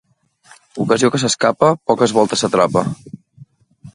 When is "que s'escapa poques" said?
1.15-2.15